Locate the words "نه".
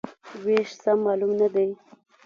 1.41-1.47